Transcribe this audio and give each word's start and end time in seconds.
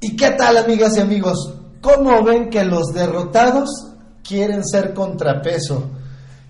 ¿Y 0.00 0.14
qué 0.14 0.30
tal, 0.30 0.56
amigas 0.56 0.96
y 0.96 1.00
amigos? 1.00 1.54
¿Cómo 1.80 2.22
ven 2.22 2.50
que 2.50 2.62
los 2.62 2.92
derrotados 2.94 3.68
quieren 4.22 4.64
ser 4.64 4.94
contrapeso? 4.94 5.90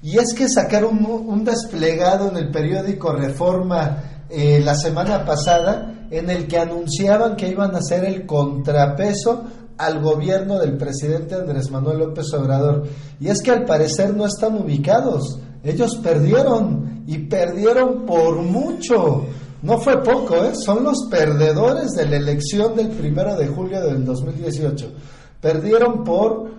Y 0.02 0.18
es 0.18 0.34
que 0.34 0.50
sacaron 0.50 1.02
un, 1.06 1.44
desplegado 1.44 2.28
en 2.28 2.36
el 2.36 2.50
periódico 2.50 3.12
Reforma 3.14 4.24
eh, 4.28 4.60
la 4.62 4.74
semana 4.74 5.24
pasada 5.24 6.08
en 6.10 6.28
el 6.28 6.46
que 6.46 6.58
anunciaban 6.58 7.36
que 7.36 7.48
iban 7.48 7.74
a 7.74 7.80
ser 7.80 8.04
el 8.04 8.26
contrapeso 8.26 9.44
al 9.78 10.02
gobierno 10.02 10.58
del 10.58 10.76
presidente 10.76 11.34
Andrés 11.34 11.70
Manuel 11.70 12.00
López 12.00 12.26
Obrador. 12.34 12.86
Y 13.18 13.28
es 13.28 13.40
que 13.40 13.50
al 13.50 13.64
parecer 13.64 14.14
no 14.14 14.26
están 14.26 14.56
ubicados. 14.56 15.38
Ellos 15.64 15.98
perdieron 16.02 17.04
y 17.06 17.16
perdieron 17.16 18.04
por 18.04 18.42
mucho. 18.42 19.24
No 19.62 19.78
fue 19.78 20.04
poco, 20.04 20.44
¿eh? 20.44 20.54
son 20.54 20.84
los 20.84 21.06
perdedores 21.10 21.92
de 21.92 22.06
la 22.06 22.16
elección 22.16 22.76
del 22.76 22.90
primero 22.90 23.36
de 23.36 23.48
julio 23.48 23.80
del 23.80 24.04
2018. 24.04 24.92
Perdieron 25.40 26.04
por 26.04 26.50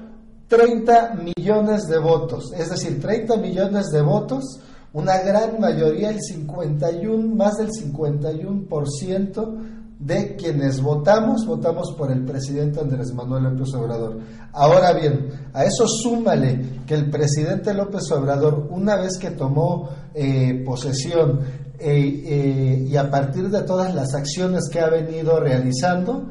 30 0.50 1.16
millones 1.38 1.88
de 1.88 1.98
votos, 1.98 2.52
es 2.58 2.70
decir, 2.70 3.00
30 3.00 3.38
millones 3.38 3.88
de 3.88 4.02
votos, 4.02 4.60
una 4.92 5.20
gran 5.20 5.60
mayoría, 5.60 6.10
el 6.10 6.22
51, 6.22 7.36
más 7.36 7.58
del 7.58 7.70
51% 7.70 9.79
de 10.00 10.38
quienes 10.38 10.82
votamos, 10.82 11.46
votamos 11.46 11.94
por 11.98 12.10
el 12.10 12.24
presidente 12.24 12.80
Andrés 12.80 13.14
Manuel 13.14 13.44
López 13.44 13.74
Obrador. 13.74 14.18
Ahora 14.54 14.94
bien, 14.94 15.30
a 15.54 15.66
eso 15.66 15.86
súmale 15.88 16.84
que 16.88 16.96
el 16.96 17.10
presidente 17.10 17.74
López 17.74 18.10
Obrador, 18.12 18.68
una 18.72 18.96
vez 18.96 19.18
que 19.20 19.32
tomó 19.32 19.90
eh, 20.14 20.64
posesión 20.66 21.42
eh, 21.78 22.24
eh, 22.26 22.86
y 22.90 22.96
a 22.96 23.12
partir 23.12 23.50
de 23.50 23.62
todas 23.64 23.94
las 23.94 24.16
acciones 24.16 24.70
que 24.72 24.80
ha 24.80 24.90
venido 24.90 25.40
realizando, 25.40 26.30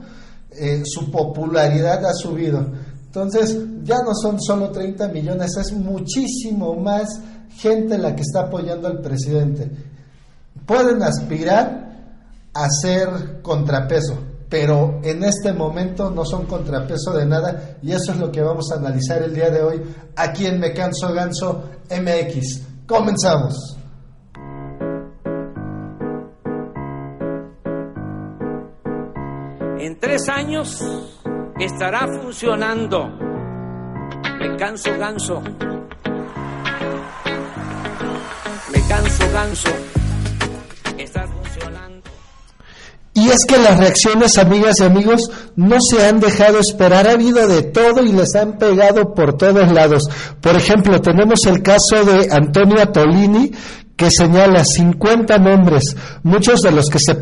su 0.84 1.10
popularidad 1.12 2.04
ha 2.04 2.14
subido. 2.14 2.66
Entonces, 3.04 3.56
ya 3.84 3.98
no 4.02 4.12
son 4.14 4.40
solo 4.40 4.70
30 4.70 5.08
millones, 5.08 5.56
es 5.56 5.72
muchísimo 5.72 6.74
más 6.74 7.20
gente 7.58 7.96
la 7.98 8.16
que 8.16 8.22
está 8.22 8.40
apoyando 8.40 8.88
al 8.88 9.00
presidente. 9.00 9.70
Pueden 10.66 11.02
aspirar 11.02 11.87
a 12.58 12.68
ser 12.70 13.40
contrapeso, 13.40 14.18
pero 14.48 15.00
en 15.04 15.22
este 15.22 15.52
momento 15.52 16.10
no 16.10 16.24
son 16.24 16.46
contrapeso 16.46 17.12
de 17.12 17.24
nada 17.24 17.76
y 17.82 17.92
eso 17.92 18.12
es 18.12 18.18
lo 18.18 18.32
que 18.32 18.42
vamos 18.42 18.72
a 18.72 18.78
analizar 18.78 19.22
el 19.22 19.32
día 19.32 19.50
de 19.50 19.62
hoy 19.62 19.80
aquí 20.16 20.46
en 20.46 20.58
Me 20.58 20.72
Canso 20.72 21.12
Ganso 21.12 21.64
MX. 21.88 22.62
Comenzamos. 22.86 23.76
En 29.78 30.00
tres 30.00 30.28
años 30.28 30.80
estará 31.60 32.08
funcionando 32.20 33.06
Me 34.40 34.56
Canso 34.56 34.98
Ganso. 34.98 35.40
Me 38.72 38.88
Canso 38.88 39.32
Ganso. 39.32 39.97
Y 43.18 43.30
es 43.30 43.44
que 43.48 43.58
las 43.58 43.76
reacciones, 43.76 44.38
amigas 44.38 44.78
y 44.78 44.84
amigos, 44.84 45.28
no 45.56 45.80
se 45.80 46.06
han 46.06 46.20
dejado 46.20 46.60
esperar. 46.60 47.08
Ha 47.08 47.12
habido 47.12 47.48
de 47.48 47.62
todo 47.62 48.04
y 48.04 48.12
les 48.12 48.36
han 48.36 48.58
pegado 48.58 49.12
por 49.12 49.36
todos 49.36 49.72
lados. 49.72 50.04
Por 50.40 50.54
ejemplo, 50.54 51.00
tenemos 51.00 51.44
el 51.46 51.60
caso 51.60 52.04
de 52.04 52.28
Antonio 52.30 52.88
Tolini, 52.90 53.50
que 53.98 54.12
señala 54.12 54.64
50 54.64 55.36
nombres, 55.38 55.96
muchos 56.22 56.60
de 56.60 56.70
los 56.70 56.88
que 56.88 57.00
se 57.00 57.18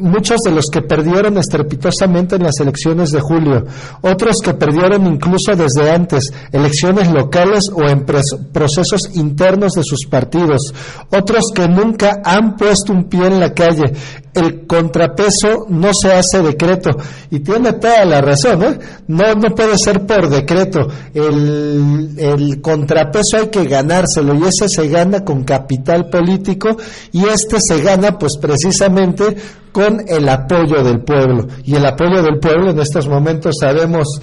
muchos 0.00 0.38
de 0.42 0.52
los 0.52 0.70
que 0.72 0.80
perdieron 0.80 1.36
estrepitosamente 1.36 2.36
en 2.36 2.44
las 2.44 2.58
elecciones 2.60 3.10
de 3.10 3.20
julio, 3.20 3.66
otros 4.00 4.36
que 4.42 4.54
perdieron 4.54 5.06
incluso 5.06 5.54
desde 5.54 5.90
antes, 5.90 6.32
elecciones 6.50 7.12
locales 7.12 7.64
o 7.70 7.82
en 7.82 8.06
procesos 8.06 9.10
internos 9.12 9.74
de 9.74 9.82
sus 9.84 10.06
partidos, 10.06 10.72
otros 11.10 11.52
que 11.54 11.68
nunca 11.68 12.22
han 12.24 12.56
puesto 12.56 12.94
un 12.94 13.04
pie 13.04 13.26
en 13.26 13.40
la 13.40 13.52
calle. 13.52 13.92
El 14.34 14.66
contrapeso 14.66 15.66
no 15.68 15.90
se 15.94 16.12
hace 16.12 16.42
decreto 16.42 16.90
y 17.30 17.40
tiene 17.40 17.74
toda 17.74 18.04
la 18.04 18.20
razón, 18.20 18.62
¿eh? 18.64 18.78
no 19.06 19.34
no 19.34 19.54
puede 19.54 19.78
ser 19.78 20.04
por 20.06 20.28
decreto. 20.28 20.88
El, 21.14 22.14
el 22.18 22.60
contrapeso 22.60 23.36
hay 23.38 23.48
que 23.48 23.64
ganárselo 23.64 24.34
y 24.34 24.42
ese 24.42 24.68
se 24.68 24.88
gana 24.88 25.24
con 25.24 25.44
capital 25.44 26.08
político 26.10 26.76
y 27.12 27.24
este 27.26 27.58
se 27.60 27.80
gana 27.80 28.18
pues 28.18 28.36
precisamente 28.40 29.36
con 29.74 30.02
el 30.06 30.28
apoyo 30.28 30.84
del 30.84 31.00
pueblo. 31.00 31.48
Y 31.64 31.74
el 31.74 31.84
apoyo 31.84 32.22
del 32.22 32.38
pueblo 32.38 32.70
en 32.70 32.78
estos 32.78 33.08
momentos 33.08 33.56
sabemos, 33.60 34.20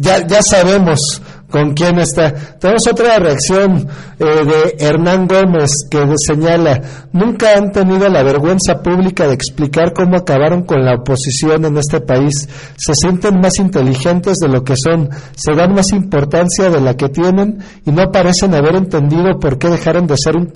ya, 0.00 0.26
ya 0.26 0.42
sabemos 0.42 1.20
con 1.50 1.74
quién 1.74 1.98
está. 1.98 2.32
Tenemos 2.58 2.86
otra 2.90 3.18
reacción 3.18 3.88
eh, 4.18 4.24
de 4.24 4.76
Hernán 4.84 5.26
Gómez 5.26 5.70
que 5.90 5.98
señala, 6.18 7.08
nunca 7.12 7.54
han 7.56 7.72
tenido 7.72 8.08
la 8.08 8.22
vergüenza 8.22 8.82
pública 8.82 9.26
de 9.26 9.34
explicar 9.34 9.92
cómo 9.92 10.16
acabaron 10.16 10.64
con 10.64 10.84
la 10.84 10.94
oposición 10.94 11.64
en 11.64 11.76
este 11.76 12.00
país. 12.00 12.48
Se 12.76 12.94
sienten 12.94 13.40
más 13.40 13.58
inteligentes 13.58 14.38
de 14.38 14.48
lo 14.48 14.64
que 14.64 14.76
son, 14.76 15.10
se 15.36 15.54
dan 15.54 15.74
más 15.74 15.92
importancia 15.92 16.70
de 16.70 16.80
la 16.80 16.96
que 16.96 17.08
tienen 17.08 17.58
y 17.84 17.92
no 17.92 18.10
parecen 18.10 18.54
haber 18.54 18.76
entendido 18.76 19.38
por 19.38 19.58
qué 19.58 19.68
dejaron 19.68 20.06
de 20.06 20.16
ser 20.16 20.36
un 20.36 20.52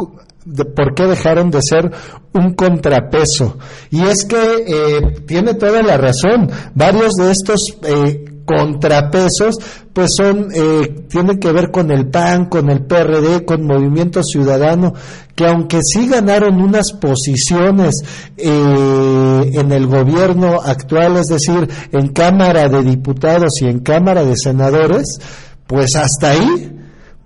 por 0.75 0.95
qué 0.95 1.07
dejaron 1.07 1.51
de 1.51 1.61
ser 1.63 1.91
un 2.33 2.55
contrapeso. 2.55 3.59
Y 3.91 4.03
es 4.03 4.25
que 4.25 4.37
eh, 4.37 5.21
tiene 5.27 5.55
toda 5.55 5.83
la 5.83 5.99
razón. 5.99 6.51
Varios 6.75 7.13
de 7.15 7.31
estos 7.31 7.77
eh, 7.85 8.30
contrapesos, 8.57 9.57
pues 9.93 10.11
son, 10.17 10.49
eh, 10.53 11.05
tienen 11.09 11.39
que 11.39 11.53
ver 11.53 11.71
con 11.71 11.91
el 11.91 12.09
PAN, 12.09 12.47
con 12.47 12.71
el 12.71 12.85
PRD, 12.85 13.45
con 13.45 13.67
Movimiento 13.67 14.23
Ciudadano, 14.23 14.93
que 15.35 15.47
aunque 15.47 15.81
sí 15.83 16.09
ganaron 16.09 16.61
unas 16.61 16.93
posiciones 16.93 18.03
en 18.37 19.73
el 19.73 19.87
gobierno 19.87 20.61
actual, 20.63 21.17
es 21.17 21.27
decir, 21.27 21.69
en 21.93 22.09
Cámara 22.09 22.69
de 22.69 22.83
Diputados 22.83 23.63
y 23.63 23.67
en 23.67 23.81
Cámara 23.81 24.25
de 24.25 24.37
Senadores, 24.37 25.19
pues 25.67 25.95
hasta 25.97 26.31
ahí 26.31 26.80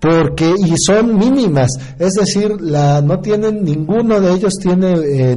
porque 0.05 0.53
y 0.59 0.75
son 0.77 1.17
mínimas, 1.17 1.71
es 1.97 2.13
decir, 2.13 2.61
la 2.61 3.01
no 3.01 3.21
tienen 3.21 3.63
ninguno 3.63 4.21
de 4.21 4.33
ellos 4.33 4.53
tiene 4.61 4.93
eh, 4.93 5.35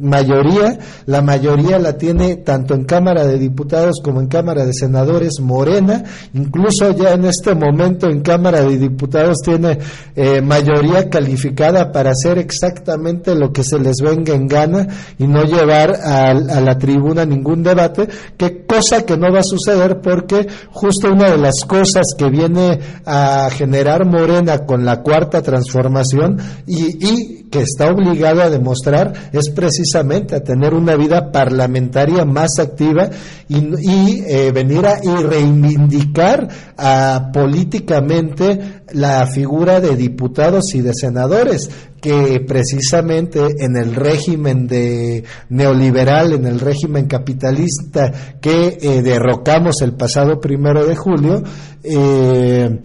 mayoría, 0.00 0.78
la 1.04 1.20
mayoría 1.20 1.78
la 1.78 1.98
tiene 1.98 2.36
tanto 2.36 2.72
en 2.74 2.84
Cámara 2.84 3.26
de 3.26 3.38
Diputados 3.38 4.00
como 4.02 4.22
en 4.22 4.28
Cámara 4.28 4.64
de 4.64 4.72
Senadores 4.72 5.38
Morena, 5.42 6.02
incluso 6.32 6.92
ya 6.96 7.12
en 7.12 7.26
este 7.26 7.54
momento 7.54 8.08
en 8.08 8.22
Cámara 8.22 8.62
de 8.62 8.78
Diputados 8.78 9.36
tiene 9.44 9.80
eh, 10.14 10.40
mayoría 10.40 11.10
calificada 11.10 11.92
para 11.92 12.12
hacer 12.12 12.38
exactamente 12.38 13.34
lo 13.34 13.52
que 13.52 13.64
se 13.64 13.78
les 13.78 13.96
venga 14.02 14.32
en 14.32 14.46
gana 14.46 14.86
y 15.18 15.26
no 15.26 15.42
llevar 15.42 15.90
a, 15.94 16.30
a 16.30 16.60
la 16.62 16.78
tribuna 16.78 17.26
ningún 17.26 17.62
debate, 17.62 18.08
que 18.38 18.64
cosa 18.64 19.04
que 19.04 19.18
no 19.18 19.30
va 19.30 19.40
a 19.40 19.44
suceder 19.44 20.00
porque 20.00 20.46
justo 20.70 21.12
una 21.12 21.30
de 21.32 21.38
las 21.38 21.64
cosas 21.66 22.14
que 22.16 22.30
viene 22.30 22.78
a 23.04 23.50
generar 23.50 24.05
Morena 24.06 24.64
con 24.66 24.84
la 24.84 25.02
cuarta 25.02 25.42
transformación 25.42 26.38
y, 26.66 27.44
que 27.50 27.60
está 27.60 27.92
obligado 27.92 28.42
a 28.42 28.50
demostrar 28.50 29.12
es 29.32 29.50
precisamente 29.50 30.34
a 30.34 30.42
tener 30.42 30.74
una 30.74 30.96
vida 30.96 31.30
parlamentaria 31.30 32.24
más 32.24 32.58
activa 32.58 33.08
y, 33.48 34.22
eh, 34.26 34.50
venir 34.52 34.84
a 34.84 34.98
y 35.02 35.22
reivindicar 35.22 36.48
a, 36.76 37.30
políticamente 37.32 38.82
la 38.92 39.26
figura 39.26 39.80
de 39.80 39.94
diputados 39.94 40.74
y 40.74 40.80
de 40.80 40.92
senadores 40.92 41.70
que 42.00 42.40
precisamente 42.46 43.40
en 43.58 43.76
el 43.76 43.94
régimen 43.94 44.66
de 44.66 45.24
neoliberal, 45.48 46.34
en 46.34 46.46
el 46.46 46.60
régimen 46.60 47.06
capitalista 47.06 48.12
que 48.40 48.78
eh, 48.80 49.02
derrocamos 49.02 49.82
el 49.82 49.94
pasado 49.94 50.40
primero 50.40 50.86
de 50.86 50.94
julio, 50.94 51.42
eh, 51.82 52.80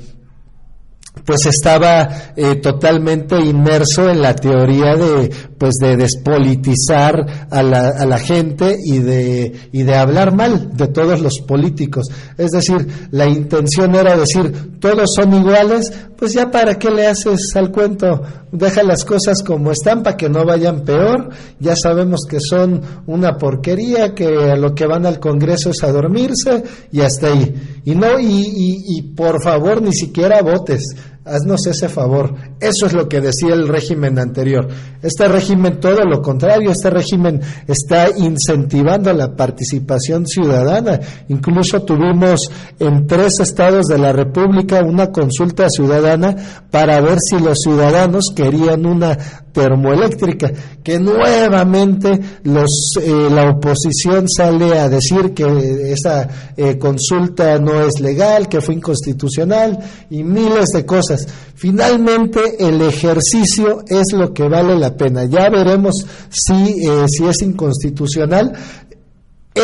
pues 1.26 1.46
estaba 1.46 2.34
eh, 2.36 2.56
totalmente 2.56 3.40
inmerso 3.40 4.10
en 4.10 4.22
la 4.22 4.36
teoría 4.36 4.96
de 4.96 5.30
pues 5.58 5.76
de 5.76 5.96
despolitizar 5.98 7.48
a 7.52 7.62
la, 7.62 7.90
a 7.90 8.06
la 8.06 8.18
gente 8.18 8.76
y 8.84 9.00
de 9.00 9.70
y 9.72 9.84
de 9.84 9.96
hablar 9.96 10.36
mal 10.36 10.76
de 10.76 10.88
todos 10.88 11.22
los 11.22 11.40
políticos. 11.42 12.08
Es 12.38 12.52
decir 12.52 12.88
la 13.12 13.28
intención 13.28 13.94
era 13.96 14.18
decir 14.18 14.80
todos 14.80 15.12
son 15.16 15.34
iguales 15.34 15.92
pues 16.22 16.34
ya 16.34 16.52
para 16.52 16.78
qué 16.78 16.92
le 16.92 17.08
haces 17.08 17.56
al 17.56 17.72
cuento. 17.72 18.22
Deja 18.52 18.84
las 18.84 19.04
cosas 19.04 19.42
como 19.42 19.72
están 19.72 20.04
para 20.04 20.16
que 20.16 20.30
no 20.30 20.46
vayan 20.46 20.82
peor. 20.82 21.30
Ya 21.60 21.76
sabemos 21.76 22.28
que 22.30 22.40
son 22.40 22.80
una 23.08 23.40
porquería 23.40 24.14
que 24.14 24.30
lo 24.56 24.76
que 24.76 24.86
van 24.86 25.08
al 25.08 25.20
Congreso 25.20 25.72
es 25.72 25.84
a 25.84 25.92
dormirse 25.92 26.64
y 26.92 27.02
hasta 27.02 27.30
ahí. 27.30 27.82
Y 27.86 27.96
no 27.96 28.20
y 28.20 29.02
por 29.18 29.42
favor 29.42 29.82
ni 29.82 29.94
siquiera 29.94 30.44
votes. 30.44 30.96
Haznos 31.26 31.66
ese 31.66 31.90
favor. 31.90 32.36
Eso 32.62 32.86
es 32.86 32.94
lo 32.94 33.10
que 33.10 33.22
decía 33.22 33.56
el 33.56 33.68
régimen 33.68 34.20
anterior. 34.20 34.68
Este 35.02 35.28
régimen, 35.28 35.80
todo 35.80 36.06
lo 36.06 36.22
contrario, 36.22 36.70
este 36.70 36.92
régimen 36.92 37.42
está 37.68 38.08
incentivando 38.16 39.12
la 39.14 39.36
participación 39.36 40.28
ciudadana. 40.28 41.00
Incluso 41.30 41.82
tuvimos 41.82 42.52
en 42.78 43.08
tres 43.08 43.40
estados 43.40 43.88
de 43.88 43.98
la 43.98 44.14
República 44.14 44.84
una 44.84 45.12
consulta 45.12 45.70
ciudadana 45.70 46.36
para 46.70 47.02
ver 47.02 47.18
si 47.20 47.40
los 47.40 47.62
ciudadanos 47.62 48.32
querían 48.36 48.86
una 48.86 49.18
termoeléctrica, 49.52 50.52
que 50.84 51.00
nuevamente 51.00 52.20
los, 52.44 52.94
eh, 53.02 53.30
la 53.30 53.50
oposición 53.50 54.30
sale 54.30 54.80
a 54.80 54.88
decir 54.88 55.34
que 55.34 55.92
esa 55.92 56.28
eh, 56.56 56.78
consulta 56.78 57.58
no 57.60 57.82
es 57.82 58.00
legal, 58.00 58.48
que 58.48 58.62
fue 58.62 58.76
inconstitucional 58.76 59.78
y 60.10 60.24
miles 60.24 60.70
de 60.74 60.86
cosas. 60.86 61.28
Finalmente, 61.62 62.56
el 62.58 62.82
ejercicio 62.82 63.84
es 63.88 64.14
lo 64.14 64.34
que 64.34 64.48
vale 64.48 64.76
la 64.76 64.98
pena. 64.98 65.26
Ya 65.26 65.48
veremos 65.48 66.08
si, 66.28 66.88
eh, 66.88 67.06
si 67.08 67.24
es 67.28 67.40
inconstitucional. 67.44 68.52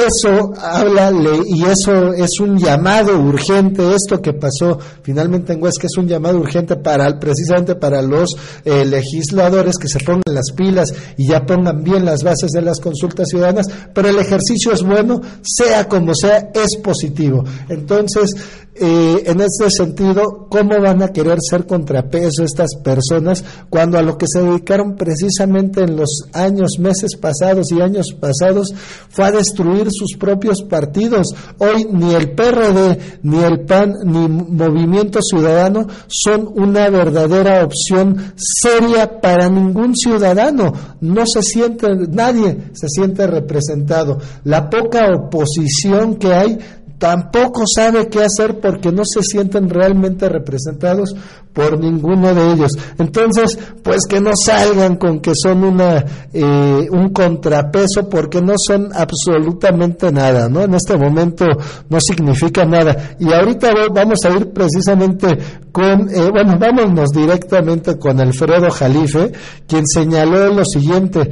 Eso 0.06 0.54
habla 0.62 1.12
y 1.46 1.64
eso 1.64 2.14
es 2.14 2.40
un 2.40 2.58
llamado 2.58 3.18
urgente. 3.18 3.96
Esto 3.96 4.22
que 4.22 4.34
pasó 4.34 4.78
finalmente 5.02 5.54
en 5.54 5.64
Huesca 5.64 5.88
es 5.88 5.98
un 5.98 6.08
llamado 6.08 6.40
urgente 6.40 6.76
para 6.76 7.20
precisamente 7.20 7.76
para 7.76 8.02
los 8.02 8.36
eh, 8.66 8.86
legisladores 8.86 9.78
que 9.78 9.88
se 9.88 10.00
pongan 10.00 10.24
las 10.34 10.52
pilas 10.52 10.94
y 11.18 11.30
ya 11.30 11.46
pongan 11.46 11.84
bien 11.84 12.06
las 12.06 12.24
bases 12.24 12.52
de 12.52 12.62
las 12.62 12.80
consultas 12.80 13.30
ciudadanas. 13.30 13.68
Pero 13.94 14.10
el 14.10 14.20
ejercicio 14.20 14.74
es 14.74 14.84
bueno, 14.84 15.22
sea 15.42 15.88
como 15.88 16.14
sea, 16.14 16.50
es 16.54 16.78
positivo. 16.78 17.44
Entonces, 17.70 18.32
eh, 18.80 19.24
en 19.26 19.42
este 19.42 19.72
sentido, 19.72 20.48
¿cómo 20.52 20.80
van 20.80 21.02
a 21.02 21.08
querer 21.08 21.40
ser 21.42 21.66
contrapeso 21.66 22.44
estas 22.44 22.76
personas 22.84 23.44
cuando 23.70 23.98
a 23.98 24.04
lo 24.04 24.20
que 24.20 24.28
se 24.28 24.40
dedicaron 24.40 24.96
precisamente 24.96 25.82
en 25.82 25.96
los 25.96 26.28
años, 26.34 26.78
meses 26.78 27.16
pasados 27.20 27.72
y 27.72 27.82
años 27.82 28.14
pasados 28.14 28.76
fue 29.10 29.26
a 29.26 29.32
destruir 29.32 29.87
sus 29.92 30.18
propios 30.18 30.64
partidos? 30.64 31.28
Hoy 31.58 31.88
ni 31.92 32.14
el 32.14 32.32
PRD, 32.32 33.20
ni 33.24 33.44
el 33.44 33.62
PAN, 33.62 33.94
ni 34.04 34.28
Movimiento 34.28 35.20
Ciudadano 35.22 35.88
son 36.08 36.50
una 36.56 36.90
verdadera 36.90 37.64
opción 37.64 38.34
seria 38.36 39.20
para 39.20 39.50
ningún 39.50 39.96
ciudadano. 39.96 40.74
No 41.02 41.26
se 41.26 41.42
siente, 41.42 41.88
nadie 42.10 42.72
se 42.74 42.88
siente 42.90 43.28
representado. 43.28 44.20
La 44.44 44.70
poca 44.70 45.08
oposición 45.14 46.16
que 46.16 46.34
hay 46.34 46.60
tampoco 46.98 47.64
sabe 47.66 48.08
qué 48.10 48.24
hacer 48.24 48.60
porque 48.60 48.92
no 48.92 49.04
se 49.06 49.22
sienten 49.24 49.70
realmente 49.70 50.28
representados 50.30 51.16
por 51.54 51.80
ninguno 51.80 52.34
de 52.34 52.54
ellos. 52.54 52.72
Entonces, 52.98 53.58
pues 53.84 54.06
que 54.08 54.20
no 54.20 54.32
salgan 54.36 54.98
con 54.98 55.20
que 55.20 55.34
son 55.36 55.64
una 55.64 56.06
eh, 56.34 56.88
un 56.92 57.10
contrapeso 57.10 58.08
porque 58.10 58.42
no 58.42 58.54
son 58.58 58.90
absolutamente 58.94 60.12
nada, 60.12 60.50
¿no? 60.50 60.62
En 60.62 60.74
este 60.74 60.98
momento 60.98 61.46
no 61.90 62.00
significa 62.00 62.66
nada. 62.66 63.16
Y 63.20 63.32
ahorita 63.32 63.72
vamos 63.92 64.20
a 64.26 64.30
ir 64.30 64.52
precisamente 64.52 65.28
con, 65.72 66.10
eh, 66.10 66.30
bueno, 66.32 66.58
vámonos 66.60 67.10
directamente 67.10 67.98
con 67.98 68.20
Alfredo 68.20 68.70
Jalife, 68.70 69.32
quien 69.68 69.86
señaló 69.88 70.54
lo 70.54 70.66
siguiente 70.66 71.32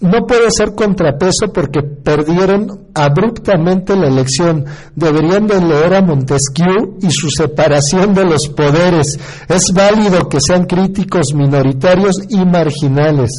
no 0.00 0.26
puede 0.26 0.50
ser 0.50 0.74
contrapeso 0.74 1.52
porque 1.52 1.82
perdieron 1.82 2.85
abruptamente 2.96 3.94
la 3.94 4.08
elección. 4.08 4.64
Deberían 4.94 5.46
de 5.46 5.60
leer 5.60 5.94
a 5.94 6.02
Montesquieu 6.02 6.96
y 7.02 7.10
su 7.10 7.28
separación 7.28 8.14
de 8.14 8.24
los 8.24 8.48
poderes. 8.48 9.18
Es 9.48 9.70
válido 9.74 10.30
que 10.30 10.38
sean 10.40 10.64
críticos 10.64 11.34
minoritarios 11.34 12.16
y 12.30 12.42
marginales, 12.46 13.30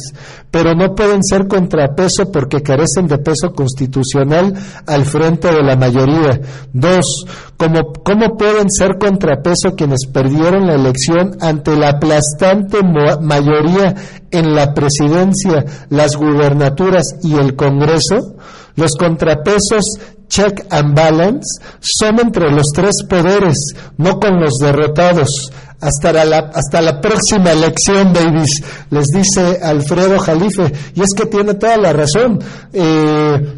pero 0.52 0.74
no 0.76 0.94
pueden 0.94 1.24
ser 1.24 1.48
contrapeso 1.48 2.30
porque 2.30 2.62
carecen 2.62 3.08
de 3.08 3.18
peso 3.18 3.52
constitucional 3.52 4.54
al 4.86 5.04
frente 5.04 5.48
de 5.48 5.62
la 5.64 5.74
mayoría. 5.74 6.40
Dos, 6.72 7.26
¿cómo, 7.56 7.92
cómo 8.04 8.36
pueden 8.36 8.70
ser 8.70 8.96
contrapeso 8.96 9.74
quienes 9.74 10.06
perdieron 10.06 10.68
la 10.68 10.76
elección 10.76 11.36
ante 11.40 11.76
la 11.76 11.90
aplastante 11.90 12.78
mayoría 13.20 13.96
en 14.30 14.54
la 14.54 14.72
presidencia, 14.72 15.64
las 15.90 16.14
gubernaturas 16.16 17.16
y 17.24 17.34
el 17.34 17.56
Congreso? 17.56 18.36
Los 18.78 18.94
contrapesos 18.96 19.84
check 20.28 20.64
and 20.70 20.94
balance 20.94 21.60
son 21.80 22.20
entre 22.20 22.48
los 22.50 22.66
tres 22.72 23.02
poderes, 23.08 23.56
no 23.96 24.20
con 24.20 24.40
los 24.40 24.58
derrotados. 24.58 25.50
Hasta 25.80 26.12
la, 26.12 26.38
hasta 26.54 26.80
la 26.80 27.00
próxima 27.00 27.52
elección, 27.52 28.12
Davis, 28.12 28.62
les 28.90 29.06
dice 29.08 29.58
Alfredo 29.62 30.18
Jalife. 30.20 30.72
Y 30.94 31.02
es 31.02 31.10
que 31.16 31.26
tiene 31.26 31.54
toda 31.54 31.76
la 31.76 31.92
razón. 31.92 32.38
Eh, 32.72 33.57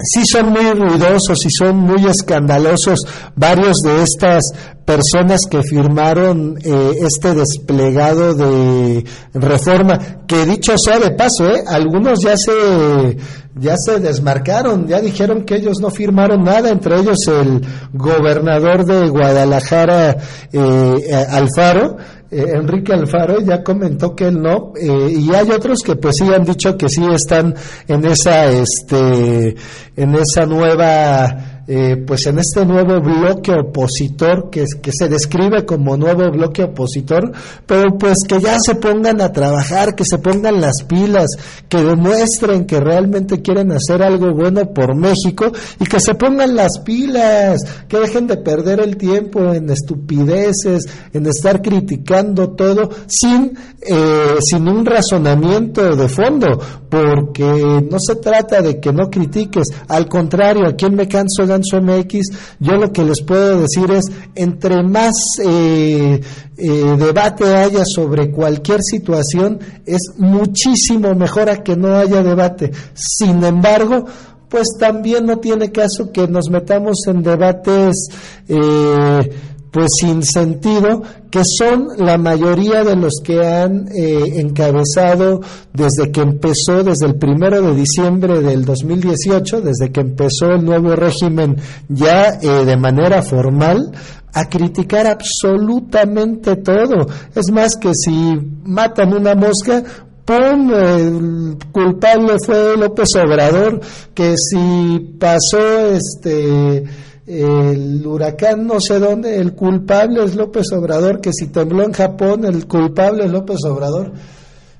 sí 0.00 0.22
son 0.30 0.50
muy 0.50 0.70
ruidosos 0.72 1.44
y 1.44 1.50
son 1.50 1.76
muy 1.76 2.06
escandalosos 2.06 3.00
varios 3.34 3.78
de 3.82 4.02
estas 4.02 4.52
personas 4.84 5.42
que 5.50 5.62
firmaron 5.62 6.56
eh, 6.64 6.92
este 7.02 7.34
desplegado 7.34 8.34
de 8.34 9.04
reforma, 9.34 10.24
que 10.26 10.46
dicho 10.46 10.78
sea 10.78 10.98
de 10.98 11.10
paso, 11.10 11.46
eh, 11.46 11.62
algunos 11.66 12.20
ya 12.22 12.36
se 12.36 13.16
ya 13.60 13.74
se 13.76 13.98
desmarcaron, 13.98 14.86
ya 14.86 15.00
dijeron 15.00 15.44
que 15.44 15.56
ellos 15.56 15.80
no 15.80 15.90
firmaron 15.90 16.44
nada, 16.44 16.70
entre 16.70 17.00
ellos 17.00 17.26
el 17.26 17.60
gobernador 17.92 18.84
de 18.84 19.08
Guadalajara, 19.08 20.16
eh, 20.52 21.26
Alfaro, 21.28 21.96
eh, 22.30 22.44
Enrique 22.54 22.92
Alfaro 22.92 23.40
ya 23.40 23.62
comentó 23.62 24.14
que 24.14 24.28
él 24.28 24.40
no, 24.42 24.72
eh, 24.76 25.10
y 25.10 25.34
hay 25.34 25.50
otros 25.50 25.82
que 25.82 25.96
pues 25.96 26.16
sí 26.16 26.24
han 26.32 26.44
dicho 26.44 26.76
que 26.76 26.88
sí 26.88 27.02
están 27.12 27.54
en 27.86 28.04
esa, 28.04 28.50
este, 28.50 29.56
en 29.96 30.14
esa 30.14 30.44
nueva 30.46 31.57
eh, 31.70 32.02
pues 32.06 32.24
en 32.24 32.38
este 32.38 32.64
nuevo 32.64 32.98
bloque 32.98 33.52
opositor 33.52 34.48
que, 34.50 34.64
se 34.66 35.08
describe 35.08 35.66
como 35.66 35.98
nuevo 35.98 36.30
bloque 36.30 36.62
opositor, 36.62 37.30
pero 37.66 37.98
pues 37.98 38.16
que 38.26 38.40
ya 38.40 38.56
se 38.58 38.76
pongan 38.76 39.20
a 39.20 39.30
trabajar, 39.32 39.94
que 39.94 40.06
se 40.06 40.16
pongan 40.16 40.62
las 40.62 40.82
pilas, 40.84 41.26
que 41.68 41.82
demuestren 41.82 42.64
que 42.64 42.80
realmente 42.80 43.42
quieren 43.42 43.70
hacer 43.72 44.02
algo 44.02 44.32
bueno 44.32 44.72
por 44.72 44.96
México 44.96 45.52
y 45.78 45.84
que 45.84 46.00
se 46.00 46.14
pongan 46.14 46.56
las 46.56 46.78
pilas, 46.78 47.60
que 47.86 47.98
dejen 47.98 48.26
de 48.26 48.38
perder 48.38 48.80
el 48.80 48.96
tiempo 48.96 49.52
en 49.52 49.68
estupideces, 49.68 50.84
en 51.12 51.26
estar 51.26 51.60
criticando 51.60 52.52
todo 52.52 52.88
sin, 53.08 53.58
eh, 53.82 54.36
sin 54.40 54.66
un 54.66 54.86
razonamiento 54.86 55.94
de 55.94 56.08
fondo, 56.08 56.58
porque 56.88 57.86
no 57.90 57.98
se 57.98 58.16
trata 58.16 58.62
de 58.62 58.80
que 58.80 58.92
no 58.92 59.10
critiques, 59.10 59.68
al 59.88 60.08
contrario, 60.08 60.66
a 60.66 60.74
quien 60.74 60.94
me 60.94 61.06
canso 61.06 61.46
de 61.46 61.58
MX, 61.58 62.56
yo 62.60 62.72
lo 62.76 62.92
que 62.92 63.04
les 63.04 63.22
puedo 63.22 63.60
decir 63.60 63.90
es, 63.90 64.06
entre 64.34 64.82
más 64.82 65.38
eh, 65.44 66.20
eh, 66.56 66.96
debate 66.98 67.44
haya 67.54 67.84
sobre 67.84 68.30
cualquier 68.30 68.80
situación, 68.82 69.58
es 69.84 70.12
muchísimo 70.16 71.14
mejor 71.14 71.50
a 71.50 71.62
que 71.62 71.76
no 71.76 71.96
haya 71.96 72.22
debate. 72.22 72.70
Sin 72.94 73.44
embargo, 73.44 74.06
pues 74.48 74.68
también 74.78 75.26
no 75.26 75.38
tiene 75.38 75.70
caso 75.70 76.10
que 76.12 76.26
nos 76.26 76.48
metamos 76.50 77.06
en 77.06 77.22
debates 77.22 78.08
eh, 78.48 79.30
pues 79.78 79.90
sin 80.00 80.24
sentido, 80.24 81.04
que 81.30 81.42
son 81.44 81.86
la 81.98 82.18
mayoría 82.18 82.82
de 82.82 82.96
los 82.96 83.20
que 83.22 83.46
han 83.46 83.86
eh, 83.94 84.40
encabezado 84.40 85.40
desde 85.72 86.10
que 86.10 86.20
empezó, 86.20 86.82
desde 86.82 87.06
el 87.06 87.14
primero 87.14 87.62
de 87.62 87.76
diciembre 87.76 88.40
del 88.40 88.64
2018, 88.64 89.60
desde 89.60 89.92
que 89.92 90.00
empezó 90.00 90.46
el 90.46 90.64
nuevo 90.64 90.96
régimen 90.96 91.58
ya 91.88 92.40
eh, 92.42 92.64
de 92.64 92.76
manera 92.76 93.22
formal, 93.22 93.92
a 94.34 94.48
criticar 94.48 95.06
absolutamente 95.06 96.56
todo. 96.56 97.06
Es 97.36 97.48
más 97.52 97.76
que 97.76 97.92
si 97.94 98.36
matan 98.64 99.12
una 99.12 99.36
mosca, 99.36 99.84
¡pum! 100.24 100.72
El 100.74 101.56
culpable 101.70 102.34
fue 102.44 102.76
López 102.76 103.10
Obrador, 103.14 103.80
que 104.12 104.34
si 104.36 105.14
pasó 105.20 105.92
este 105.92 106.82
el 107.28 108.06
huracán 108.06 108.66
no 108.66 108.80
sé 108.80 108.98
dónde, 108.98 109.36
el 109.38 109.52
culpable 109.54 110.24
es 110.24 110.34
López 110.34 110.72
Obrador, 110.72 111.20
que 111.20 111.30
si 111.32 111.48
tembló 111.48 111.84
en 111.84 111.92
Japón, 111.92 112.46
el 112.46 112.66
culpable 112.66 113.26
es 113.26 113.30
López 113.30 113.58
Obrador. 113.66 114.12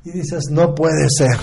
Y 0.04 0.12
dices, 0.12 0.44
no 0.50 0.74
puede 0.74 1.10
ser, 1.10 1.36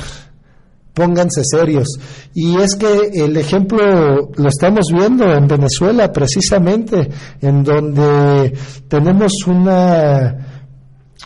pónganse 0.95 1.43
serios. 1.43 1.99
Y 2.33 2.57
es 2.57 2.75
que 2.75 3.11
el 3.13 3.37
ejemplo 3.37 4.31
lo 4.35 4.49
estamos 4.49 4.87
viendo 4.91 5.31
en 5.31 5.47
Venezuela 5.47 6.11
precisamente, 6.11 7.09
en 7.39 7.63
donde 7.63 8.53
tenemos 8.87 9.33
una 9.45 10.55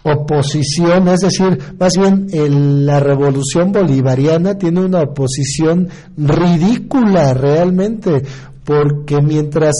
oposición, 0.03 1.07
es 1.09 1.19
decir, 1.21 1.57
más 1.77 1.93
bien 1.97 2.27
la 2.85 2.99
revolución 2.99 3.71
bolivariana 3.71 4.57
tiene 4.57 4.81
una 4.81 5.01
oposición 5.01 5.89
ridícula 6.17 7.33
realmente, 7.33 8.23
porque 8.69 9.19
mientras 9.19 9.73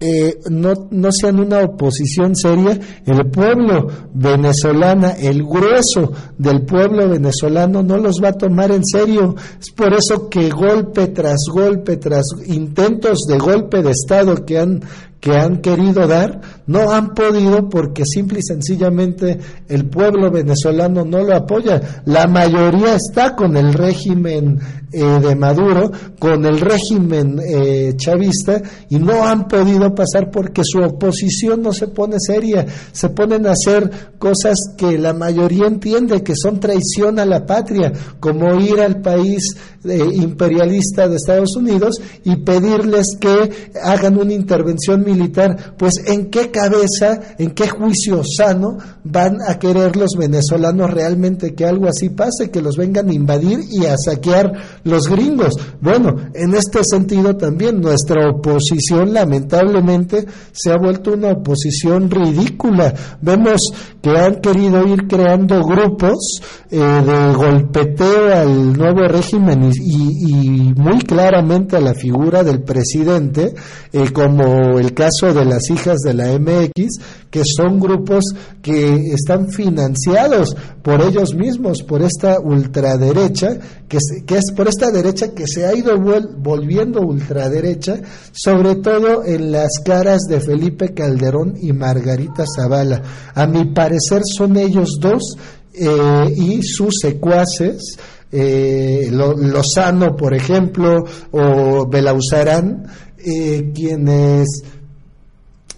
eh, 0.00 0.38
no, 0.48 0.88
no 0.90 1.12
sean 1.12 1.38
una 1.40 1.60
oposición 1.60 2.34
seria, 2.34 2.80
el 3.04 3.30
pueblo 3.30 3.86
venezolano, 4.14 5.12
el 5.20 5.42
grueso 5.42 6.10
del 6.38 6.62
pueblo 6.62 7.06
venezolano 7.06 7.82
no 7.82 7.98
los 7.98 8.18
va 8.22 8.28
a 8.28 8.32
tomar 8.32 8.70
en 8.70 8.82
serio. 8.82 9.36
Es 9.60 9.70
por 9.72 9.92
eso 9.92 10.30
que 10.30 10.48
golpe 10.48 11.08
tras 11.08 11.44
golpe, 11.52 11.98
tras 11.98 12.24
intentos 12.46 13.26
de 13.28 13.36
golpe 13.36 13.82
de 13.82 13.90
Estado 13.90 14.42
que 14.46 14.58
han 14.58 14.82
que 15.20 15.32
han 15.32 15.58
querido 15.60 16.06
dar, 16.06 16.40
no 16.66 16.90
han 16.90 17.14
podido 17.14 17.68
porque 17.68 18.04
simple 18.04 18.40
y 18.40 18.42
sencillamente 18.42 19.38
el 19.68 19.88
pueblo 19.88 20.30
venezolano 20.30 21.04
no 21.04 21.22
lo 21.22 21.34
apoya. 21.34 22.02
La 22.04 22.26
mayoría 22.26 22.94
está 22.94 23.34
con 23.34 23.56
el 23.56 23.72
régimen 23.72 24.60
eh, 24.92 25.02
de 25.02 25.34
Maduro, 25.34 25.90
con 26.18 26.46
el 26.46 26.60
régimen 26.60 27.40
eh, 27.44 27.94
chavista 27.96 28.62
y 28.88 28.98
no 28.98 29.26
han 29.26 29.48
podido 29.48 29.94
pasar 29.94 30.30
porque 30.30 30.62
su 30.64 30.78
oposición 30.78 31.62
no 31.62 31.72
se 31.72 31.88
pone 31.88 32.16
seria, 32.20 32.64
se 32.92 33.08
ponen 33.08 33.46
a 33.46 33.52
hacer 33.52 33.90
cosas 34.18 34.56
que 34.76 34.98
la 34.98 35.12
mayoría 35.12 35.66
entiende 35.66 36.22
que 36.22 36.34
son 36.36 36.60
traición 36.60 37.18
a 37.18 37.26
la 37.26 37.44
patria, 37.44 37.92
como 38.20 38.60
ir 38.60 38.80
al 38.80 39.00
país 39.00 39.56
eh, 39.84 39.98
imperialista 40.14 41.08
de 41.08 41.16
Estados 41.16 41.56
Unidos 41.56 42.00
y 42.24 42.36
pedirles 42.36 43.16
que 43.20 43.50
hagan 43.82 44.18
una 44.18 44.32
intervención 44.32 45.04
militar, 45.06 45.74
pues 45.78 45.94
en 46.06 46.30
qué 46.30 46.50
cabeza, 46.50 47.20
en 47.38 47.52
qué 47.52 47.68
juicio 47.68 48.22
sano 48.24 48.76
van 49.04 49.36
a 49.46 49.58
querer 49.58 49.96
los 49.96 50.10
venezolanos 50.18 50.90
realmente 50.90 51.54
que 51.54 51.64
algo 51.64 51.88
así 51.88 52.10
pase, 52.10 52.50
que 52.50 52.60
los 52.60 52.76
vengan 52.76 53.08
a 53.08 53.14
invadir 53.14 53.60
y 53.70 53.86
a 53.86 53.96
saquear 53.96 54.52
los 54.84 55.08
gringos. 55.08 55.54
Bueno, 55.80 56.16
en 56.34 56.54
este 56.54 56.80
sentido 56.84 57.36
también 57.36 57.80
nuestra 57.80 58.28
oposición 58.28 59.14
lamentablemente 59.14 60.26
se 60.52 60.72
ha 60.72 60.76
vuelto 60.76 61.12
una 61.12 61.30
oposición 61.30 62.10
ridícula. 62.10 62.92
Vemos 63.22 63.60
que 64.02 64.10
han 64.10 64.40
querido 64.40 64.86
ir 64.86 65.06
creando 65.06 65.62
grupos 65.62 66.40
eh, 66.70 66.78
de 66.78 67.32
golpeteo 67.34 68.34
al 68.34 68.72
nuevo 68.72 69.06
régimen 69.08 69.70
y, 69.72 70.72
muy 70.76 70.98
claramente 71.00 71.76
a 71.76 71.80
la 71.80 71.94
figura 71.94 72.42
del 72.42 72.62
presidente, 72.62 73.54
eh, 73.92 74.12
como 74.12 74.78
el 74.78 74.92
caso 74.96 75.32
de 75.32 75.44
las 75.44 75.70
hijas 75.70 75.98
de 75.98 76.14
la 76.14 76.36
MX, 76.38 76.98
que 77.30 77.42
son 77.44 77.78
grupos 77.78 78.24
que 78.62 79.12
están 79.12 79.50
financiados 79.50 80.56
por 80.82 81.02
ellos 81.02 81.34
mismos, 81.34 81.82
por 81.82 82.02
esta 82.02 82.40
ultraderecha, 82.40 83.58
que, 83.86 83.98
que 84.26 84.38
es 84.38 84.52
por 84.56 84.66
esta 84.66 84.90
derecha 84.90 85.32
que 85.34 85.46
se 85.46 85.66
ha 85.66 85.74
ido 85.74 85.96
volviendo 86.38 87.02
ultraderecha, 87.02 88.00
sobre 88.32 88.76
todo 88.76 89.24
en 89.24 89.52
las 89.52 89.78
caras 89.84 90.22
de 90.22 90.40
Felipe 90.40 90.94
Calderón 90.94 91.54
y 91.60 91.72
Margarita 91.72 92.44
Zavala. 92.46 93.02
A 93.34 93.46
mi 93.46 93.66
parecer 93.66 94.22
son 94.24 94.56
ellos 94.56 94.96
dos 95.00 95.36
eh, 95.78 96.34
y 96.34 96.62
sus 96.62 96.94
secuaces, 97.02 97.98
eh, 98.32 99.08
Lozano, 99.12 100.16
por 100.16 100.34
ejemplo, 100.34 101.04
o 101.32 101.86
Belauzarán, 101.86 102.86
eh, 103.18 103.72
quienes 103.74 104.46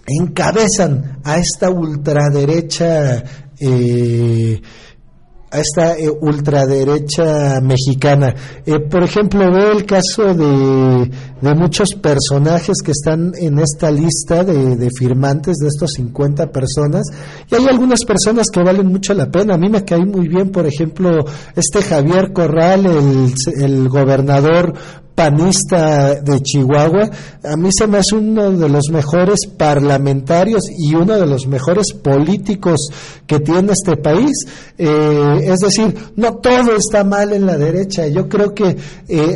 encabezan 0.09 1.19
a 1.23 1.37
esta 1.37 1.69
ultraderecha 1.69 3.23
eh, 3.59 4.61
a 5.51 5.59
esta 5.59 5.97
eh, 5.97 6.09
ultraderecha 6.09 7.59
mexicana. 7.61 8.33
Eh, 8.65 8.79
por 8.79 9.03
ejemplo, 9.03 9.39
veo 9.51 9.71
el 9.71 9.85
caso 9.85 10.33
de, 10.33 11.09
muchos 11.55 11.95
personajes 11.95 12.77
que 12.83 12.91
están 12.91 13.31
en 13.39 13.59
esta 13.59 13.89
lista 13.89 14.43
de, 14.43 14.75
de, 14.75 14.89
firmantes 14.97 15.57
de 15.57 15.67
estos 15.67 15.93
50 15.93 16.51
personas 16.51 17.03
y 17.49 17.55
hay 17.55 17.65
algunas 17.67 18.03
personas 18.05 18.47
que 18.51 18.61
valen 18.61 18.87
mucho 18.87 19.13
la 19.13 19.31
pena. 19.31 19.55
A 19.55 19.57
mí 19.57 19.69
me 19.69 19.83
cae 19.83 20.05
muy 20.05 20.27
bien, 20.27 20.51
por 20.51 20.67
ejemplo, 20.67 21.25
este 21.55 21.81
Javier 21.81 22.31
Corral, 22.33 22.85
el, 22.85 23.33
el 23.63 23.89
gobernador 23.89 24.73
panista 25.19 26.15
de 26.15 26.39
Chihuahua, 26.39 27.09
a 27.43 27.57
mí 27.57 27.71
se 27.77 27.87
me 27.87 27.97
hace 27.97 28.15
uno 28.15 28.51
de 28.51 28.69
los 28.69 28.89
mejores 28.89 29.47
parlamentarios 29.47 30.63
y 30.69 30.95
uno 30.95 31.19
de 31.19 31.27
los 31.27 31.45
mejores 31.45 31.91
políticos 31.91 32.89
que 33.27 33.41
tiene 33.41 33.73
este 33.73 33.97
país. 33.97 34.31
Eh, 34.77 35.41
es 35.43 35.59
decir, 35.59 35.93
no 36.15 36.35
todo 36.35 36.73
está 36.77 37.03
mal 37.03 37.33
en 37.33 37.45
la 37.45 37.57
derecha. 37.57 38.07
Yo 38.07 38.29
creo 38.29 38.53
que 38.53 38.77
eh, 39.09 39.33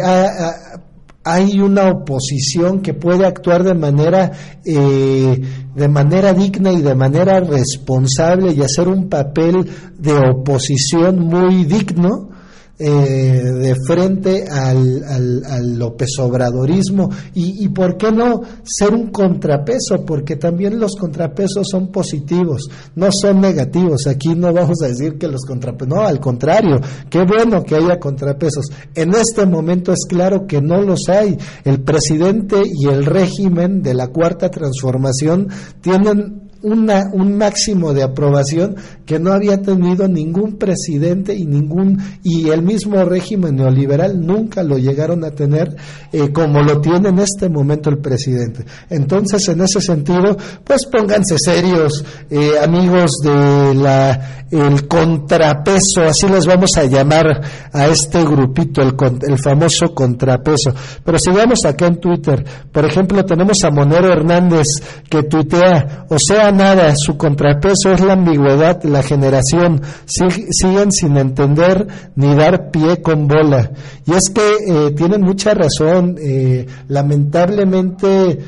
hay 1.25 1.59
una 1.59 1.89
oposición 1.89 2.79
que 2.79 2.93
puede 2.93 3.25
actuar 3.25 3.65
de 3.65 3.73
manera 3.73 4.31
eh, 4.63 5.41
de 5.75 5.87
manera 5.89 6.33
digna 6.33 6.71
y 6.71 6.81
de 6.81 6.95
manera 6.95 7.41
responsable 7.41 8.53
y 8.53 8.61
hacer 8.61 8.87
un 8.87 9.09
papel 9.09 9.69
de 9.97 10.13
oposición 10.13 11.19
muy 11.19 11.65
digno 11.65 12.29
eh, 12.85 12.89
de 12.89 13.75
frente 13.87 14.43
al, 14.49 15.03
al, 15.05 15.79
López 15.79 16.09
Obradorismo 16.19 17.09
y, 17.33 17.63
y, 17.63 17.69
por 17.69 17.95
qué 17.95 18.11
no 18.11 18.41
ser 18.63 18.93
un 18.93 19.09
contrapeso, 19.09 20.03
porque 20.05 20.35
también 20.35 20.81
los 20.81 20.97
contrapesos 20.97 21.65
son 21.71 21.93
positivos, 21.93 22.69
no 22.95 23.09
son 23.09 23.39
negativos. 23.39 24.05
Aquí 24.07 24.35
no 24.35 24.51
vamos 24.51 24.81
a 24.83 24.87
decir 24.87 25.17
que 25.17 25.29
los 25.29 25.45
contrapesos, 25.45 25.87
no, 25.87 26.01
al 26.01 26.19
contrario, 26.19 26.81
qué 27.09 27.23
bueno 27.23 27.63
que 27.63 27.75
haya 27.75 27.99
contrapesos. 27.99 28.65
En 28.95 29.13
este 29.13 29.45
momento 29.45 29.93
es 29.93 30.05
claro 30.05 30.45
que 30.45 30.61
no 30.61 30.81
los 30.81 31.07
hay. 31.07 31.37
El 31.63 31.83
presidente 31.83 32.63
y 32.65 32.89
el 32.89 33.05
régimen 33.05 33.81
de 33.81 33.93
la 33.93 34.09
cuarta 34.09 34.51
transformación 34.51 35.47
tienen 35.79 36.42
una, 36.63 37.03
un 37.11 37.37
máximo 37.37 37.93
de 37.93 38.03
aprobación 38.03 38.75
que 39.05 39.19
no 39.19 39.33
había 39.33 39.61
tenido 39.61 40.07
ningún 40.07 40.57
presidente 40.57 41.35
y 41.35 41.45
ningún 41.45 42.01
y 42.23 42.49
el 42.49 42.63
mismo 42.63 43.03
régimen 43.03 43.57
neoliberal 43.57 44.19
nunca 44.19 44.63
lo 44.63 44.77
llegaron 44.77 45.23
a 45.25 45.31
tener 45.31 45.75
eh, 46.11 46.31
como 46.31 46.61
lo 46.61 46.79
tiene 46.79 47.09
en 47.09 47.19
este 47.19 47.49
momento 47.49 47.89
el 47.89 47.99
presidente. 47.99 48.65
Entonces, 48.89 49.47
en 49.49 49.61
ese 49.61 49.81
sentido, 49.81 50.37
pues 50.63 50.85
pónganse 50.85 51.35
serios, 51.37 52.03
eh, 52.29 52.51
amigos 52.61 53.11
de 53.23 53.75
la 53.75 54.43
el 54.53 54.87
contrapeso, 54.87 56.03
así 56.07 56.27
les 56.27 56.45
vamos 56.45 56.77
a 56.77 56.83
llamar 56.83 57.25
a 57.71 57.87
este 57.87 58.23
grupito, 58.23 58.83
el, 58.83 58.93
el 59.27 59.39
famoso 59.39 59.95
contrapeso. 59.95 60.71
Pero 61.03 61.17
sigamos 61.17 61.65
acá 61.65 61.87
en 61.87 61.99
Twitter. 61.99 62.45
Por 62.71 62.85
ejemplo, 62.85 63.25
tenemos 63.25 63.63
a 63.63 63.71
Monero 63.71 64.13
Hernández 64.13 64.67
que 65.09 65.23
tuitea, 65.23 66.05
o 66.07 66.19
sea, 66.19 66.51
nada, 66.53 66.95
su 66.95 67.17
contrapeso 67.17 67.91
es 67.91 68.01
la 68.01 68.13
ambigüedad, 68.13 68.81
la 68.83 69.03
generación, 69.03 69.81
siguen 70.05 70.91
sin 70.91 71.17
entender 71.17 71.87
ni 72.15 72.35
dar 72.35 72.71
pie 72.71 73.01
con 73.01 73.27
bola. 73.27 73.71
Y 74.05 74.13
es 74.13 74.29
que 74.29 74.41
eh, 74.67 74.91
tienen 74.91 75.21
mucha 75.21 75.53
razón, 75.53 76.17
eh, 76.21 76.65
lamentablemente 76.87 78.39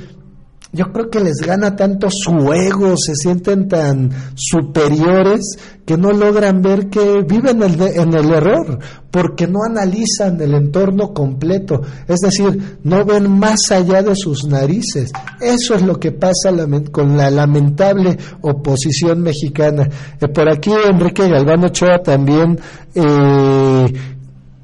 yo 0.76 0.92
creo 0.92 1.10
que 1.10 1.20
les 1.20 1.38
gana 1.38 1.76
tanto 1.76 2.08
su 2.10 2.52
ego, 2.54 2.96
se 2.98 3.16
sienten 3.16 3.68
tan 3.68 4.12
superiores 4.36 5.58
que 5.86 5.98
no 5.98 6.12
logran 6.12 6.62
ver 6.62 6.90
que 6.90 7.24
viven 7.28 7.62
en 7.64 8.14
el 8.14 8.32
error, 8.34 8.80
porque 9.12 9.48
no 9.48 9.60
analizan 9.64 10.42
el 10.42 10.56
entorno 10.56 11.14
completo, 11.14 11.82
es 12.08 12.20
decir, 12.20 12.80
no 12.84 13.06
ven 13.06 13.32
más 13.40 13.72
allá 13.72 14.02
de 14.02 14.16
sus 14.16 14.46
narices. 14.46 15.12
Eso 15.40 15.76
es 15.76 15.84
lo 15.84 16.00
que 16.00 16.12
pasa 16.12 16.52
con 16.92 17.16
la 17.16 17.30
lamentable 17.30 18.18
oposición 18.42 19.22
mexicana. 19.22 19.88
Eh, 20.20 20.28
por 20.28 20.50
aquí 20.50 20.72
Enrique 20.72 21.30
Galván 21.30 21.64
Ochoa 21.66 22.00
también 22.04 22.60
eh, 22.94 24.15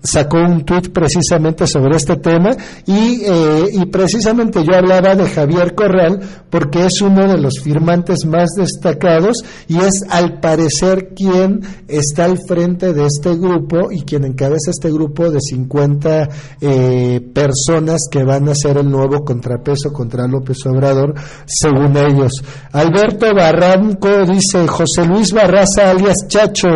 sacó 0.04 0.38
un 0.38 0.66
tuit 0.66 0.90
precisamente 0.92 1.68
sobre 1.68 1.96
este 1.96 2.18
tema 2.18 2.56
y, 2.86 3.22
eh, 3.24 3.66
y, 3.74 3.86
precisamente 3.86 4.64
yo 4.64 4.76
hablaba 4.76 5.16
de 5.16 5.30
Javier 5.30 5.76
Corral 5.76 6.20
porque 6.50 6.86
es 6.86 7.02
uno 7.02 7.28
de 7.28 7.38
los 7.38 7.60
firmantes 7.60 8.26
más 8.26 8.52
destacados 8.58 9.44
y 9.68 9.78
es 9.78 10.04
al 10.10 10.40
parecer 10.40 11.14
quien 11.16 11.62
está 11.88 12.26
al 12.26 12.40
frente 12.48 12.94
de 12.94 13.06
este 13.06 13.36
grupo 13.36 13.92
y 13.92 14.02
quien 14.02 14.26
encabeza 14.26 14.72
este 14.72 14.92
grupo 14.92 15.30
de 15.30 15.40
50 15.40 16.30
eh, 16.62 17.22
personas 17.34 18.08
que 18.10 18.24
van 18.24 18.50
a 18.50 18.56
ser 18.56 18.78
el 18.78 18.90
nuevo 18.90 19.24
contrapeso 19.24 19.94
contra 19.94 20.28
López 20.28 20.66
Obrador 20.66 21.14
según 21.46 21.96
ellos. 21.98 22.44
Alberto 22.72 23.28
Barranco 23.36 24.26
dice 24.26 24.68
José 24.68 25.06
Luis 25.06 25.32
Barraza 25.32 25.92
alias 25.92 26.28
Chacho, 26.28 26.70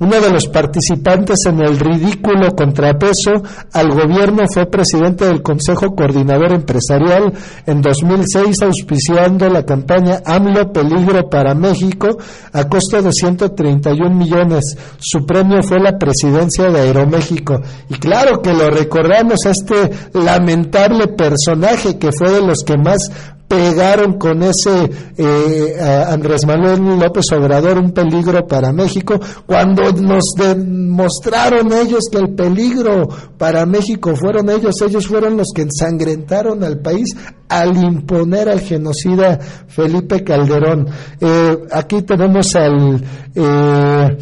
uno 0.00 0.20
de 0.20 0.30
los 0.30 0.48
participantes 0.48 1.38
en 1.46 1.60
el 1.60 1.78
ridículo 1.78 2.54
contrapeso 2.72 3.42
al 3.72 3.90
gobierno, 3.90 4.44
fue 4.52 4.64
presidente 4.66 5.26
del 5.26 5.42
Consejo 5.42 5.94
Coordinador 5.94 6.52
Empresarial 6.52 7.32
en 7.66 7.82
2006, 7.82 8.62
auspiciando 8.62 9.48
la 9.50 9.64
campaña 9.64 10.20
AMLO 10.24 10.72
Peligro 10.72 11.28
para 11.28 11.54
México 11.54 12.16
a 12.52 12.64
costo 12.68 13.02
de 13.02 13.12
131 13.12 14.14
millones. 14.14 14.76
Su 14.98 15.26
premio 15.26 15.62
fue 15.62 15.80
la 15.80 15.98
presidencia 15.98 16.70
de 16.70 16.80
Aeroméxico. 16.80 17.60
Y 17.90 17.94
claro 17.94 18.40
que 18.40 18.54
lo 18.54 18.68
recordamos 18.68 19.44
a 19.44 19.50
este 19.50 19.90
lamentable 20.14 21.08
personaje 21.08 21.98
que 21.98 22.10
fue 22.12 22.30
de 22.30 22.40
los 22.40 22.64
que 22.64 22.78
más 22.78 23.10
pegaron 23.52 24.14
con 24.14 24.42
ese 24.42 24.90
eh, 25.18 25.76
Andrés 26.08 26.46
Manuel 26.46 26.98
López 26.98 27.26
Obrador 27.32 27.76
un 27.76 27.92
peligro 27.92 28.46
para 28.46 28.72
México, 28.72 29.20
cuando 29.44 29.92
nos 29.92 30.32
demostraron 30.38 31.70
ellos 31.70 32.04
que 32.10 32.16
el 32.16 32.34
peligro 32.34 33.06
para 33.36 33.66
México 33.66 34.16
fueron 34.16 34.48
ellos, 34.48 34.80
ellos 34.80 35.06
fueron 35.06 35.36
los 35.36 35.48
que 35.54 35.62
ensangrentaron 35.62 36.64
al 36.64 36.80
país 36.80 37.14
al 37.46 37.76
imponer 37.76 38.48
al 38.48 38.60
genocida 38.60 39.38
Felipe 39.68 40.24
Calderón. 40.24 40.88
Eh, 41.20 41.58
aquí 41.70 42.00
tenemos 42.02 42.56
al... 42.56 43.04
Eh, 43.34 44.16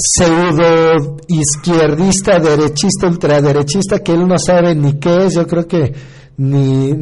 pseudo 0.00 1.16
izquierdista, 1.26 2.38
derechista, 2.38 3.08
ultraderechista, 3.08 3.98
que 3.98 4.12
él 4.12 4.28
no 4.28 4.38
sabe 4.38 4.76
ni 4.76 4.92
qué 5.00 5.26
es, 5.26 5.34
yo 5.34 5.44
creo 5.44 5.66
que 5.66 5.92
ni, 6.38 6.94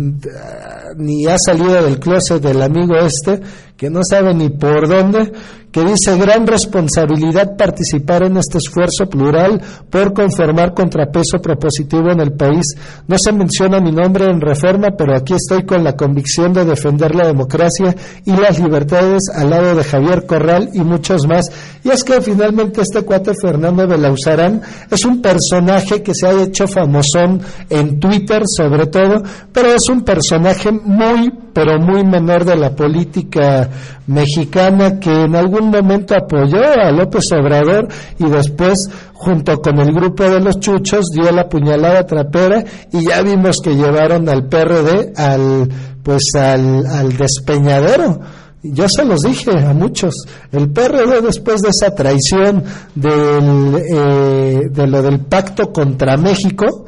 ni 0.97 1.27
ha 1.27 1.39
salido 1.39 1.83
del 1.83 1.99
closet 1.99 2.43
del 2.43 2.63
amigo 2.63 2.97
este, 2.97 3.41
que 3.77 3.91
no 3.91 4.01
sabe 4.03 4.35
ni 4.35 4.49
por 4.49 4.89
dónde, 4.89 5.33
que 5.77 5.85
dice 5.85 6.17
gran 6.17 6.47
responsabilidad 6.47 7.55
participar 7.55 8.25
en 8.25 8.39
este 8.39 8.57
esfuerzo 8.57 9.11
plural 9.11 9.61
por 9.91 10.15
conformar 10.15 10.73
contrapeso 10.73 11.37
propositivo 11.43 12.11
en 12.11 12.21
el 12.21 12.33
país. 12.33 12.65
No 13.07 13.19
se 13.19 13.31
menciona 13.31 13.79
mi 13.79 13.93
nombre 13.93 14.25
en 14.25 14.41
reforma, 14.41 14.89
pero 14.97 15.15
aquí 15.15 15.35
estoy 15.35 15.67
con 15.67 15.85
la 15.85 15.95
convicción 15.95 16.55
de 16.55 16.65
defender 16.65 17.15
la 17.15 17.27
democracia 17.27 17.95
y 18.25 18.35
las 18.35 18.59
libertades 18.59 19.25
al 19.35 19.51
lado 19.51 19.77
de 19.77 19.85
Javier 19.85 20.25
Corral 20.25 20.71
y 20.73 20.81
muchos 20.81 21.27
más. 21.27 21.51
Y 21.85 21.91
es 21.91 22.03
que 22.05 22.23
finalmente 22.23 22.81
este 22.81 23.03
cuate 23.03 23.33
Fernando 23.35 23.87
Belauzarán 23.87 24.63
es 24.91 25.05
un 25.05 25.21
personaje 25.21 26.03
que 26.03 26.15
se 26.15 26.27
ha 26.27 26.43
hecho 26.43 26.67
famosón 26.67 27.43
en 27.69 28.01
Twitter 28.01 28.45
sobre 28.47 28.87
todo, 28.87 29.23
pero 29.53 29.75
es 29.75 29.91
un 29.91 30.03
personaje 30.05 30.73
muy, 30.85 31.33
pero 31.53 31.79
muy 31.79 32.05
menor 32.05 32.45
de 32.45 32.57
la 32.57 32.75
política 32.75 33.69
mexicana 34.07 34.99
que 35.01 35.11
en 35.11 35.35
algún 35.35 35.71
momento 35.71 36.15
apoyó 36.15 36.63
a 36.63 36.91
López 36.93 37.25
Obrador 37.33 37.89
y 38.19 38.29
después 38.29 38.89
junto 39.13 39.61
con 39.61 39.79
el 39.81 39.93
grupo 39.93 40.25
de 40.25 40.41
los 40.41 40.61
chuchos 40.61 41.07
dio 41.13 41.31
la 41.33 41.49
puñalada 41.49 42.05
trapera 42.05 42.65
y 42.93 43.07
ya 43.07 43.23
vimos 43.23 43.61
que 43.63 43.75
llevaron 43.75 44.29
al 44.29 44.49
PRD 44.49 45.13
al 45.17 45.69
pues 46.03 46.23
al, 46.37 46.87
al 46.87 47.17
despeñadero. 47.17 48.21
Yo 48.63 48.89
se 48.89 49.05
los 49.05 49.21
dije 49.21 49.51
a 49.59 49.73
muchos, 49.73 50.15
el 50.53 50.71
PRD 50.71 51.21
después 51.21 51.63
de 51.63 51.71
esa 51.71 51.95
traición 51.95 52.65
del, 52.95 53.77
eh, 53.77 54.61
de 54.71 54.87
lo 54.87 55.03
del 55.03 55.21
pacto 55.21 55.73
contra 55.73 56.17
México, 56.17 56.87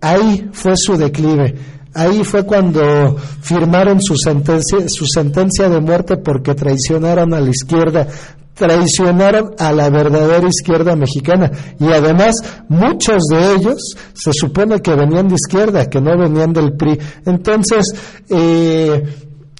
ahí 0.00 0.48
fue 0.52 0.76
su 0.76 0.96
declive 0.96 1.75
Ahí 1.96 2.24
fue 2.24 2.44
cuando 2.44 3.16
firmaron 3.40 4.02
su 4.02 4.16
sentencia, 4.16 4.86
su 4.88 5.06
sentencia 5.06 5.68
de 5.70 5.80
muerte 5.80 6.18
porque 6.18 6.54
traicionaron 6.54 7.32
a 7.32 7.40
la 7.40 7.48
izquierda, 7.48 8.06
traicionaron 8.52 9.54
a 9.58 9.72
la 9.72 9.88
verdadera 9.88 10.46
izquierda 10.46 10.94
mexicana. 10.94 11.50
Y 11.80 11.86
además, 11.86 12.34
muchos 12.68 13.22
de 13.30 13.54
ellos 13.54 13.96
se 14.12 14.32
supone 14.34 14.80
que 14.80 14.94
venían 14.94 15.28
de 15.28 15.36
izquierda, 15.36 15.86
que 15.86 16.02
no 16.02 16.18
venían 16.18 16.52
del 16.52 16.74
PRI. 16.74 16.98
Entonces, 17.24 17.94
eh, 18.28 19.02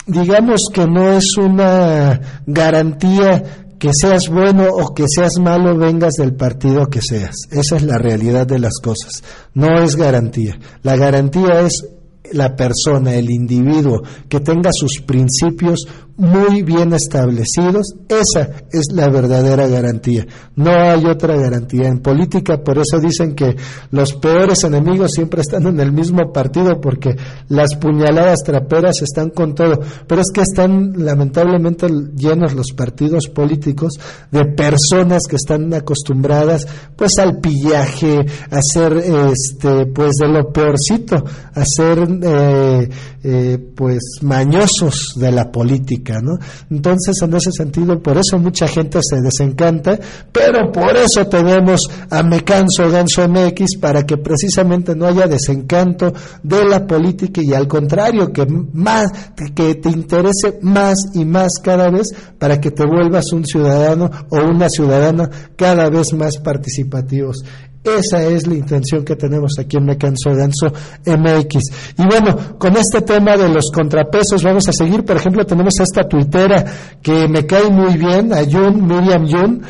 digamos 0.07 0.69
que 0.71 0.87
no 0.87 1.13
es 1.13 1.39
una 1.39 2.21
garantía 2.47 3.43
que 3.79 3.91
seas 3.93 4.29
bueno 4.29 4.69
o 4.71 4.95
que 4.95 5.05
seas 5.07 5.39
malo, 5.39 5.77
vengas 5.77 6.15
del 6.15 6.35
partido 6.35 6.87
que 6.87 7.01
seas. 7.01 7.35
Esa 7.51 7.77
es 7.77 7.83
la 7.83 7.97
realidad 7.97 8.47
de 8.47 8.59
las 8.59 8.79
cosas. 8.83 9.23
No 9.55 9.83
es 9.83 9.97
garantía. 9.97 10.59
La 10.83 10.97
garantía 10.97 11.61
es 11.61 11.96
la 12.33 12.55
persona, 12.55 13.15
el 13.15 13.31
individuo, 13.31 14.03
que 14.29 14.41
tenga 14.41 14.73
sus 14.73 15.01
principios 15.01 15.87
muy 16.17 16.63
bien 16.63 16.93
establecidos, 16.93 17.95
esa 18.09 18.51
es 18.73 18.87
la 18.93 19.09
verdadera 19.09 19.67
garantía. 19.67 20.27
No 20.55 20.71
hay 20.71 21.05
otra 21.05 21.37
garantía. 21.37 21.89
En 21.89 22.01
política, 22.01 22.63
por 22.63 22.79
eso 22.79 22.99
dicen 22.99 23.35
que 23.35 23.57
los 23.91 24.15
peores 24.15 24.65
enemigos 24.65 25.13
siempre 25.13 25.43
están 25.43 25.67
en 25.67 25.81
el 25.81 25.93
mismo 25.93 26.33
partido, 26.33 26.81
porque 26.81 27.17
las 27.49 27.77
puñaladas 27.77 28.43
traperas 28.45 29.03
están 29.03 29.31
con 29.31 29.55
todo. 29.55 29.81
Pero 30.07 30.23
es 30.23 30.31
que 30.33 30.41
están 30.41 30.95
lamentablemente 30.97 31.87
llenos 32.17 32.55
los 32.55 32.73
partidos 32.73 33.29
políticos 33.29 33.99
de 34.31 34.47
personas 34.47 35.25
que 35.29 35.37
están 35.37 35.73
acostumbradas 35.75 36.67
pues 36.97 37.19
al 37.19 37.39
pillaje, 37.41 38.25
a 38.51 38.61
ser 38.63 38.97
este, 38.97 39.87
pues 39.87 40.17
de 40.17 40.29
lo 40.29 40.51
peorcito, 40.53 41.17
a 41.55 41.65
ser 41.65 41.99
eh, 42.23 42.89
eh, 43.23 43.59
pues 43.75 44.21
mañosos 44.23 45.15
de 45.17 45.33
la 45.33 45.51
política, 45.51 46.06
¿no? 46.15 46.39
Entonces, 46.71 47.21
en 47.23 47.35
ese 47.35 47.53
sentido, 47.53 48.01
por 48.01 48.17
eso 48.17 48.39
mucha 48.39 48.67
gente 48.67 48.99
se 49.03 49.21
desencanta, 49.21 49.99
pero 50.33 50.71
por 50.73 50.97
eso 50.97 51.27
tenemos 51.27 51.89
a 52.11 52.23
Me 52.23 52.43
Canso 52.43 52.91
Ganso 52.91 53.29
MX 53.29 53.79
para 53.81 54.05
que 54.05 54.17
precisamente 54.17 54.95
no 54.95 55.07
haya 55.07 55.27
desencanto 55.27 56.13
de 56.43 56.65
la 56.65 56.87
política 56.87 57.41
y 57.43 57.53
al 57.53 57.69
contrario, 57.69 58.33
que 58.33 58.47
más, 58.73 59.07
que 59.55 59.77
te 59.77 59.91
interese 59.91 60.59
más 60.63 60.97
y 61.15 61.25
más 61.25 61.53
cada 61.63 61.91
vez 61.91 62.15
para 62.39 62.61
que 62.61 62.71
te 62.71 62.85
vuelvas 62.85 63.33
un 63.33 63.45
ciudadano 63.45 64.11
o 64.31 64.37
una 64.37 64.69
ciudadana 64.69 65.29
cada 65.57 65.89
vez 65.89 66.13
más 66.13 66.39
participativos. 66.39 67.45
Esa 67.87 68.23
es 68.25 68.47
la 68.49 68.57
intención 68.57 69.05
que 69.05 69.15
tenemos 69.15 69.53
aquí 69.61 69.77
en 69.77 69.85
Me 69.85 69.97
Canso 69.97 70.31
MX. 70.31 71.63
Y 71.99 72.05
bueno, 72.05 72.59
con 72.59 72.77
este 72.77 73.03
tema 73.03 73.37
de 73.37 73.49
los 73.49 73.71
contrapesos 73.71 74.43
vamos 74.43 74.69
a 74.69 74.73
seguir. 74.73 75.05
Por 75.05 75.17
ejemplo, 75.17 75.47
tenemos 75.47 75.79
esta 75.79 76.09
tuitera 76.09 76.65
que 77.01 77.29
me 77.29 77.47
cae 77.47 77.71
muy 77.71 77.97
bien, 77.97 78.33
a 78.33 78.45
Jun, 78.45 78.87
Miriam 78.87 79.29
Jun, 79.29 79.63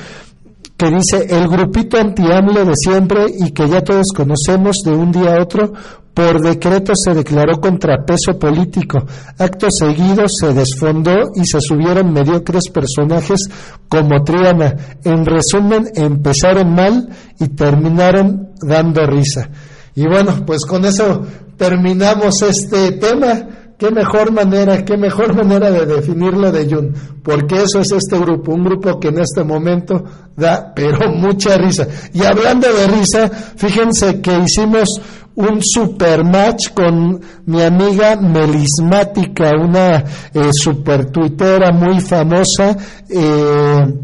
que 0.76 0.90
dice 0.90 1.26
el 1.29 1.46
grupito 1.46 1.98
anti 1.98 2.22
de 2.22 2.74
siempre 2.74 3.26
y 3.38 3.50
que 3.52 3.68
ya 3.68 3.83
todos 3.83 4.07
conocemos 4.14 4.79
de 4.85 4.92
un 4.92 5.12
día 5.12 5.37
a 5.37 5.42
otro, 5.42 5.72
por 6.16 6.40
decreto 6.40 6.94
se 6.94 7.12
declaró 7.12 7.61
contrapeso 7.61 8.38
político. 8.38 9.05
Acto 9.38 9.66
seguido 9.70 10.24
se 10.31 10.55
desfondó 10.55 11.12
y 11.35 11.44
se 11.44 11.61
subieron 11.61 12.11
mediocres 12.11 12.70
personajes 12.70 13.50
como 13.87 14.24
Triana. 14.24 14.74
En 15.05 15.26
resumen, 15.26 15.90
empezaron 15.94 16.74
mal 16.74 17.11
y 17.38 17.48
terminaron 17.48 18.48
dando 18.62 19.07
risa. 19.07 19.50
Y 19.94 20.07
bueno, 20.07 20.42
pues 20.46 20.64
con 20.64 20.87
eso 20.87 21.26
terminamos 21.59 22.40
este 22.40 22.92
tema 22.92 23.74
qué 23.76 23.90
mejor 23.90 24.33
manera, 24.33 24.87
qué 24.87 24.96
mejor 24.96 25.35
manera 25.35 25.70
de 25.70 25.85
definirlo 25.85 26.50
de 26.50 26.66
Jun, 26.66 26.94
porque 27.22 27.57
eso 27.57 27.81
es 27.81 27.92
este 27.92 28.18
grupo, 28.18 28.55
un 28.55 28.64
grupo 28.64 28.98
que 28.98 29.09
en 29.09 29.18
este 29.18 29.44
momento 29.44 30.02
da, 30.35 30.72
pero 30.74 31.11
mucha 31.12 31.59
risa. 31.59 31.87
Y 32.14 32.24
hablando 32.24 32.68
de 32.72 32.87
risa, 32.87 33.29
fíjense 33.29 34.22
que 34.22 34.38
hicimos 34.38 34.98
un 35.37 35.59
super 35.61 36.25
match 36.25 36.72
con 36.72 37.20
mi 37.44 37.62
amiga 37.62 38.16
Melismática, 38.16 39.51
una 39.57 40.03
eh, 40.33 40.53
super 40.53 41.11
tuitera 41.11 41.72
muy 41.72 42.01
famosa. 42.01 42.77
Eh, 43.09 43.94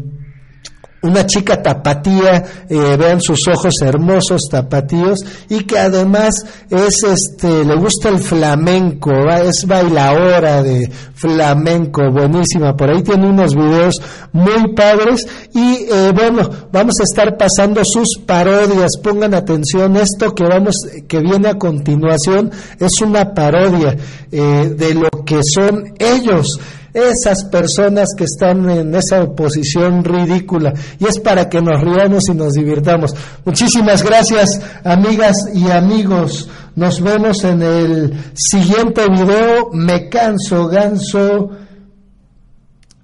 una 1.03 1.25
chica 1.25 1.61
tapatía, 1.61 2.43
eh, 2.69 2.97
vean 2.97 3.21
sus 3.21 3.47
ojos 3.47 3.81
hermosos 3.81 4.47
tapatíos 4.49 5.19
y 5.49 5.65
que 5.65 5.77
además 5.77 6.45
es 6.69 7.03
este 7.03 7.65
le 7.65 7.75
gusta 7.75 8.09
el 8.09 8.19
flamenco, 8.19 9.11
es 9.29 9.65
bailadora 9.67 10.63
de 10.63 10.89
flamenco, 11.13 12.09
buenísima, 12.09 12.75
por 12.75 12.89
ahí 12.89 13.03
tiene 13.03 13.27
unos 13.27 13.53
videos 13.53 14.01
muy 14.31 14.73
padres 14.73 15.27
y 15.53 15.85
eh, 15.91 16.11
bueno, 16.15 16.49
vamos 16.71 16.95
a 17.01 17.03
estar 17.03 17.37
pasando 17.37 17.83
sus 17.83 18.19
parodias, 18.25 18.97
pongan 19.01 19.33
atención, 19.33 19.97
esto 19.97 20.33
que 20.33 20.45
vamos 20.45 20.75
que 21.07 21.19
viene 21.19 21.49
a 21.49 21.57
continuación 21.57 22.49
es 22.79 23.01
una 23.01 23.33
parodia 23.33 23.97
eh, 24.31 24.73
de 24.75 24.93
lo 24.95 25.09
que 25.25 25.41
son 25.43 25.93
ellos 25.99 26.59
esas 26.93 27.45
personas 27.45 28.09
que 28.15 28.25
están 28.25 28.69
en 28.69 28.93
esa 28.95 29.23
oposición 29.23 30.03
ridícula. 30.03 30.73
Y 30.99 31.05
es 31.05 31.19
para 31.19 31.49
que 31.49 31.61
nos 31.61 31.81
riamos 31.81 32.29
y 32.29 32.33
nos 32.33 32.53
divirtamos. 32.53 33.15
Muchísimas 33.45 34.03
gracias, 34.03 34.61
amigas 34.83 35.35
y 35.53 35.69
amigos. 35.71 36.49
Nos 36.75 37.01
vemos 37.01 37.43
en 37.43 37.61
el 37.61 38.31
siguiente 38.35 39.07
video. 39.09 39.69
Me 39.71 40.09
canso, 40.09 40.67
ganso 40.67 41.49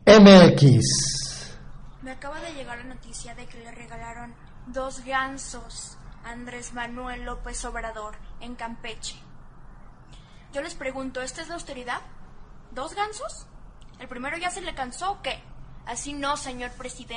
MX. 0.05 0.83
Me 2.01 2.11
acaba 2.11 2.39
de 2.41 2.53
llegar 2.53 2.77
la 2.79 2.95
noticia 2.95 3.35
de 3.35 3.45
que 3.45 3.59
le 3.59 3.71
regalaron 3.71 4.33
dos 4.67 5.03
gansos 5.05 5.97
a 6.23 6.31
Andrés 6.31 6.73
Manuel 6.73 7.23
López 7.23 7.63
Obrador 7.65 8.15
en 8.41 8.55
Campeche. 8.55 9.15
Yo 10.53 10.61
les 10.61 10.73
pregunto, 10.73 11.21
¿esta 11.21 11.41
es 11.41 11.47
la 11.47 11.55
austeridad? 11.55 12.01
¿Dos 12.71 12.95
gansos? 12.95 13.47
¿El 13.99 14.07
primero 14.07 14.37
ya 14.37 14.49
se 14.49 14.61
le 14.61 14.73
cansó 14.73 15.11
o 15.11 15.21
qué? 15.21 15.39
Así 15.85 16.13
no, 16.13 16.37
señor 16.37 16.71
presidente. 16.71 17.15